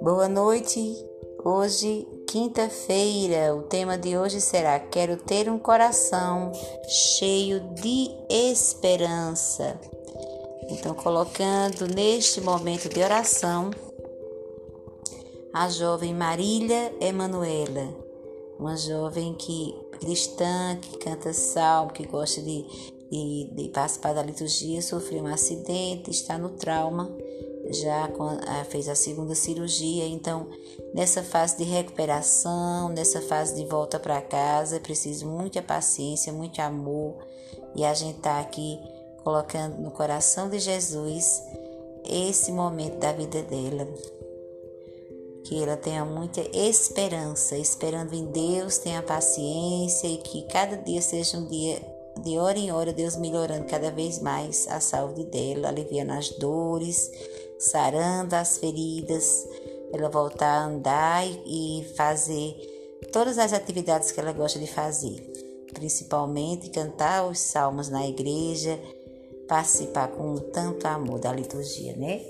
[0.00, 0.96] Boa noite.
[1.44, 6.52] Hoje, quinta-feira, o tema de hoje será Quero ter um coração
[7.18, 9.78] cheio de esperança.
[10.70, 13.70] Então, colocando neste momento de oração
[15.52, 17.94] a jovem Marília Emanuela,
[18.58, 22.64] uma jovem que cristã, que canta salmo, que gosta de,
[23.12, 27.14] de, de participar da liturgia, sofreu um acidente, está no trauma
[27.70, 28.10] já
[28.68, 30.48] fez a segunda cirurgia, então
[30.92, 36.60] nessa fase de recuperação, nessa fase de volta para casa, é preciso muita paciência, muito
[36.60, 37.16] amor
[37.74, 38.78] e a gente tá aqui
[39.22, 41.42] colocando no coração de Jesus
[42.04, 43.86] esse momento da vida dela.
[45.44, 51.36] Que ela tenha muita esperança, esperando em Deus, tenha paciência e que cada dia seja
[51.36, 51.80] um dia
[52.22, 57.10] de hora em hora, Deus melhorando cada vez mais a saúde dela, aliviando as dores,
[57.58, 59.46] sarando as feridas,
[59.92, 62.56] ela voltar a andar e fazer
[63.12, 65.20] todas as atividades que ela gosta de fazer,
[65.74, 68.78] principalmente cantar os salmos na igreja,
[69.46, 72.22] participar com tanto amor da liturgia, né?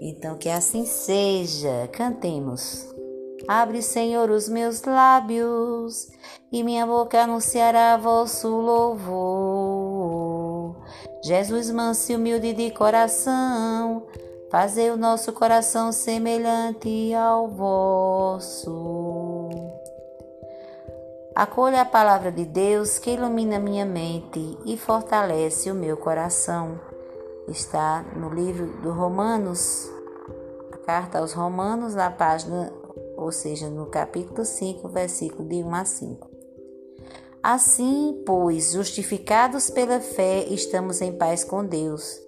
[0.00, 2.97] Então que assim seja, cantemos.
[3.46, 6.08] Abre, Senhor, os meus lábios,
[6.50, 10.74] e minha boca anunciará vosso louvor.
[11.24, 14.06] Jesus manso e humilde de coração,
[14.50, 19.50] Fazei o nosso coração semelhante ao vosso.
[21.34, 26.80] Acolha a palavra de Deus que ilumina minha mente e fortalece o meu coração.
[27.46, 29.92] Está no livro do Romanos,
[30.72, 32.72] a carta aos Romanos, na página,
[33.18, 36.30] ou seja, no capítulo 5, versículo de 1 a 5.
[37.42, 42.20] Assim, pois, justificados pela fé, estamos em paz com Deus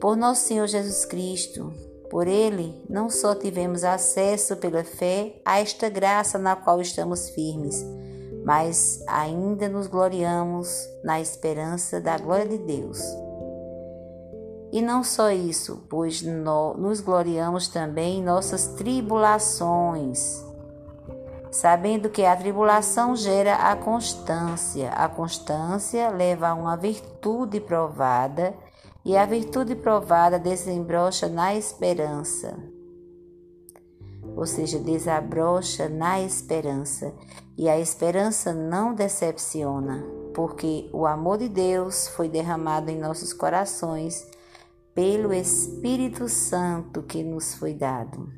[0.00, 1.72] por nosso Senhor Jesus Cristo.
[2.10, 7.84] Por ele, não só tivemos acesso pela fé a esta graça na qual estamos firmes,
[8.44, 13.00] mas ainda nos gloriamos na esperança da glória de Deus.
[14.76, 20.44] E não só isso, pois nos gloriamos também em nossas tribulações,
[21.50, 28.52] sabendo que a tribulação gera a constância, a constância leva a uma virtude provada
[29.02, 32.54] e a virtude provada desembrocha na esperança.
[34.36, 37.14] Ou seja, desabrocha na esperança.
[37.56, 40.04] E a esperança não decepciona,
[40.34, 44.36] porque o amor de Deus foi derramado em nossos corações
[44.96, 48.32] pelo Espírito Santo que nos foi dado.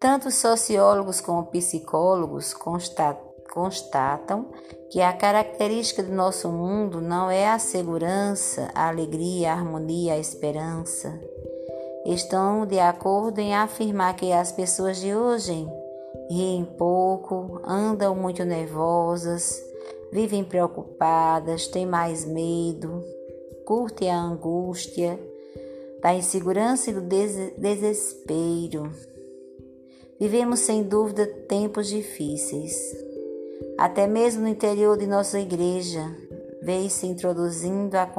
[0.00, 2.54] Tanto sociólogos como psicólogos
[3.52, 4.50] constatam
[4.90, 10.18] que a característica do nosso mundo não é a segurança, a alegria, a harmonia, a
[10.18, 11.20] esperança.
[12.06, 15.68] Estão de acordo em afirmar que as pessoas de hoje
[16.30, 19.62] riem pouco, andam muito nervosas,
[20.10, 23.04] vivem preocupadas, têm mais medo,
[23.70, 25.16] curtem a angústia,
[26.02, 27.02] da insegurança e do
[27.56, 28.90] desespero.
[30.18, 32.74] Vivemos sem dúvida tempos difíceis.
[33.78, 36.02] Até mesmo no interior de nossa igreja,
[36.60, 38.10] veio se introduzindo a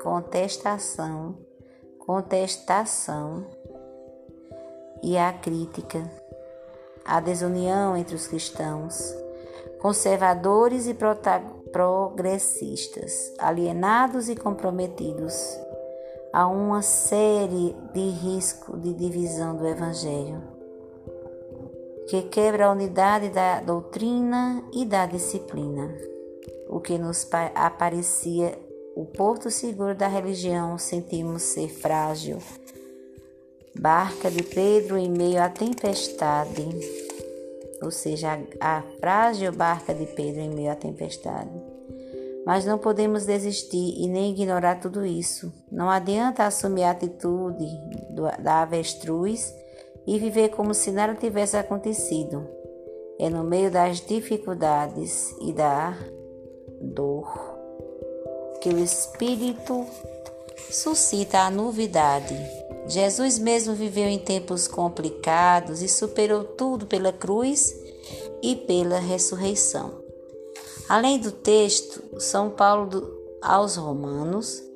[0.00, 1.36] contestação,
[1.98, 3.44] contestação
[5.02, 6.08] e a crítica,
[7.04, 9.12] a desunião entre os cristãos,
[9.80, 10.94] conservadores e
[11.72, 15.34] progressistas, alienados e comprometidos
[16.32, 20.60] a uma série de risco de divisão do evangelho
[22.10, 25.96] que quebra a unidade da doutrina e da disciplina.
[26.68, 28.58] O que nos aparecia
[28.96, 32.38] o porto seguro da religião, sentimos ser frágil.
[33.78, 36.68] Barca de Pedro em meio à tempestade,
[37.82, 41.50] ou seja, a, a frágil barca de Pedro em meio à tempestade.
[42.44, 45.52] Mas não podemos desistir e nem ignorar tudo isso.
[45.70, 47.66] Não adianta assumir a atitude
[48.10, 49.54] do, da avestruz
[50.06, 52.46] e viver como se nada tivesse acontecido.
[53.18, 55.96] É no meio das dificuldades e da
[56.80, 57.28] dor
[58.60, 59.86] que o Espírito
[60.70, 62.34] suscita a novidade.
[62.86, 67.74] Jesus mesmo viveu em tempos complicados e superou tudo pela cruz
[68.42, 70.00] e pela ressurreição.
[70.88, 73.08] Além do texto, São Paulo
[73.40, 74.70] aos Romanos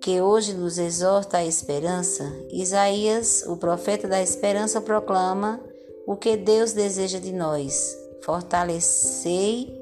[0.00, 5.60] que hoje nos exorta à esperança, Isaías, o profeta da esperança, proclama
[6.06, 9.78] o que Deus deseja de nós: fortalecei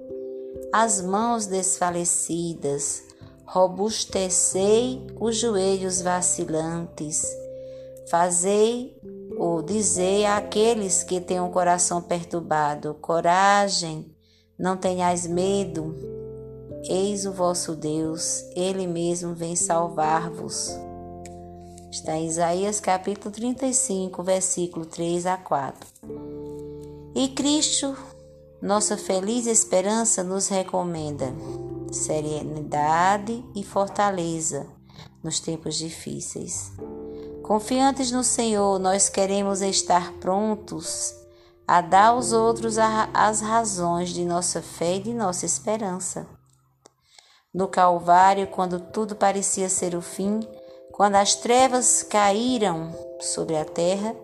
[0.72, 3.04] as mãos desfalecidas,
[3.46, 7.24] robustecei os joelhos vacilantes,
[8.10, 8.96] fazei
[9.38, 14.14] ou dizei àqueles que têm o coração perturbado: coragem,
[14.58, 15.94] não tenhais medo,
[16.88, 20.70] eis o vosso Deus, ele mesmo vem salvar-vos.
[21.90, 25.88] Está em Isaías capítulo 35, versículo 3 a 4.
[27.14, 27.96] E Cristo,
[28.60, 31.32] nossa feliz esperança, nos recomenda
[31.90, 34.66] serenidade e fortaleza
[35.22, 36.70] nos tempos difíceis.
[37.48, 41.14] Confiantes no Senhor, nós queremos estar prontos
[41.66, 46.26] a dar aos outros as razões de nossa fé e de nossa esperança.
[47.54, 50.40] No Calvário, quando tudo parecia ser o fim,
[50.92, 54.14] quando as trevas caíram sobre a terra,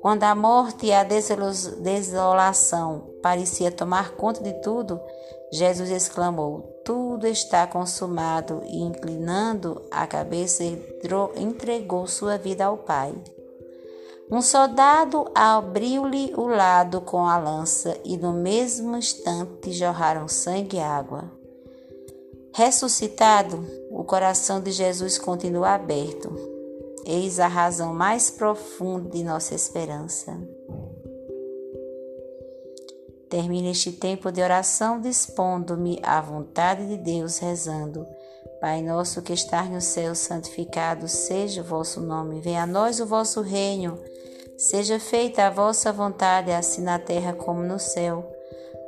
[0.00, 5.00] quando a morte e a desolação parecia tomar conta de tudo,
[5.52, 10.64] Jesus exclamou: Tudo está consumado, e inclinando a cabeça,
[11.36, 13.14] entregou sua vida ao Pai.
[14.28, 20.80] Um soldado abriu-lhe o lado com a lança, e no mesmo instante jorraram sangue e
[20.80, 21.30] água.
[22.52, 26.34] Ressuscitado, o coração de Jesus continua aberto
[27.06, 30.36] Eis a razão mais profunda de nossa esperança.
[33.30, 38.06] Termino este tempo de oração dispondo-me à vontade de Deus, rezando.
[38.60, 42.40] Pai nosso que estás no céu, santificado seja o vosso nome.
[42.40, 43.98] Venha a nós o vosso reino.
[44.58, 48.30] Seja feita a vossa vontade, assim na terra como no céu.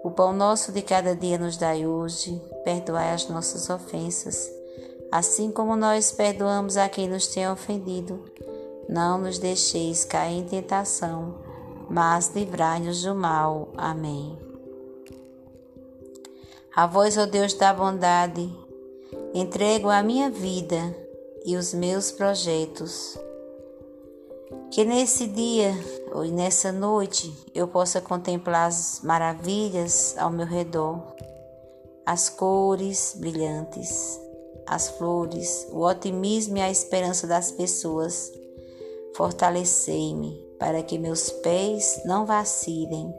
[0.04, 2.42] O pão nosso de cada dia nos dai hoje.
[2.64, 4.50] Perdoai as nossas ofensas
[5.12, 8.24] assim como nós perdoamos a quem nos tem ofendido.
[8.88, 11.34] Não nos deixeis cair em tentação,
[11.88, 13.73] mas livrai-nos do mal.
[13.76, 14.38] Amém.
[16.75, 18.50] A vós, ó Deus da bondade,
[19.34, 20.96] entrego a minha vida
[21.44, 23.19] e os meus projetos.
[24.70, 25.73] Que nesse dia
[26.14, 31.02] ou nessa noite eu possa contemplar as maravilhas ao meu redor,
[32.06, 34.19] as cores brilhantes,
[34.67, 38.32] as flores, o otimismo e a esperança das pessoas.
[39.14, 43.12] Fortalecei-me para que meus pés não vacilem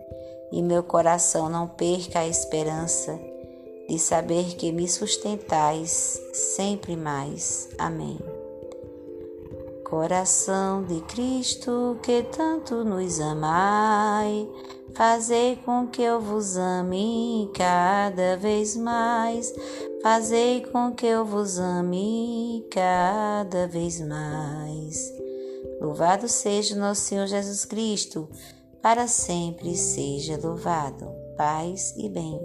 [0.50, 3.20] e meu coração não perca a esperança
[3.90, 7.68] de saber que me sustentais sempre mais.
[7.78, 8.18] Amém.
[9.84, 14.48] Coração de Cristo que tanto nos amai,
[14.94, 19.54] fazei com que eu vos ame cada vez mais
[20.04, 25.23] Fazei com que eu vos ame cada vez mais.
[25.84, 28.30] Louvado seja nosso Senhor Jesus Cristo,
[28.82, 31.14] para sempre seja louvado.
[31.36, 32.40] Paz e bem.